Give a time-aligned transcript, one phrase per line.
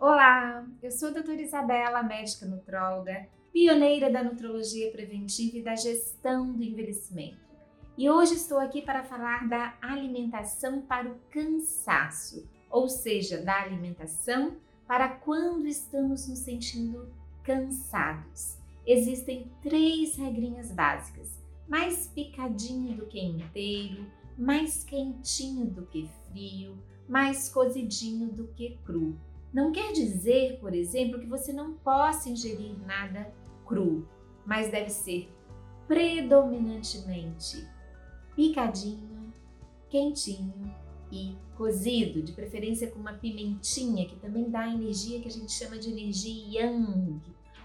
[0.00, 6.54] Olá, eu sou a doutora Isabela, médica nutróloga, pioneira da nutrologia preventiva e da gestão
[6.54, 7.44] do envelhecimento.
[7.98, 14.56] E hoje estou aqui para falar da alimentação para o cansaço, ou seja, da alimentação
[14.86, 17.12] para quando estamos nos sentindo
[17.44, 18.56] cansados.
[18.86, 21.38] Existem três regrinhas básicas:
[21.68, 24.06] mais picadinho do que inteiro,
[24.38, 29.14] mais quentinho do que frio, mais cozidinho do que cru.
[29.52, 33.32] Não quer dizer, por exemplo, que você não possa ingerir nada
[33.66, 34.08] cru,
[34.46, 35.28] mas deve ser
[35.88, 37.68] predominantemente
[38.36, 39.32] picadinho,
[39.88, 40.72] quentinho
[41.10, 45.76] e cozido, de preferência com uma pimentinha, que também dá energia que a gente chama
[45.76, 47.20] de energia yang.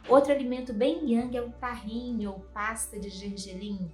[0.09, 3.91] Outro alimento bem yang é o tahine ou pasta de gergelim.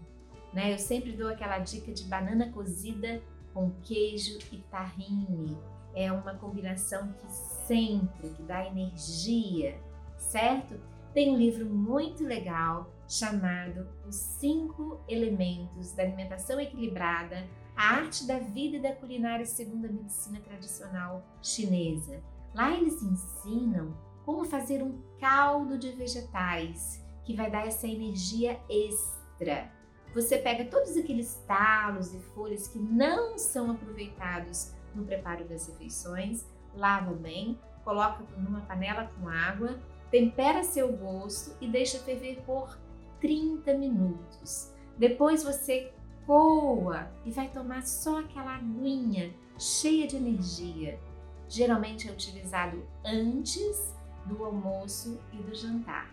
[0.53, 0.73] Né?
[0.73, 3.21] Eu sempre dou aquela dica de banana cozida
[3.53, 5.57] com queijo e tahine
[5.95, 7.31] é uma combinação que
[7.67, 9.79] sempre que dá energia,
[10.17, 10.79] certo?
[11.13, 18.39] Tem um livro muito legal chamado Os Cinco Elementos da Alimentação Equilibrada, a arte da
[18.39, 22.21] vida e da culinária segundo a medicina tradicional chinesa.
[22.53, 23.93] Lá eles ensinam
[24.25, 29.71] como fazer um caldo de vegetais que vai dar essa energia extra.
[30.13, 36.45] Você pega todos aqueles talos e folhas que não são aproveitados no preparo das refeições,
[36.75, 42.77] lava bem, coloca numa panela com água, tempera seu gosto e deixa ferver por
[43.19, 44.73] 30 minutos.
[44.97, 45.91] Depois você
[46.25, 50.99] coa e vai tomar só aquela aguinha cheia de energia.
[51.47, 56.09] Geralmente é utilizado antes do almoço e do jantar,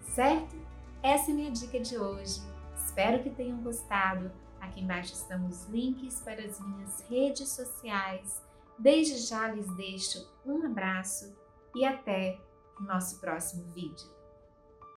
[0.00, 0.56] certo?
[1.02, 2.40] Essa é minha dica de hoje.
[2.76, 4.30] Espero que tenham gostado.
[4.64, 8.42] Aqui embaixo estão os links para as minhas redes sociais.
[8.78, 11.36] Desde já lhes deixo um abraço
[11.74, 12.40] e até
[12.80, 14.08] o nosso próximo vídeo.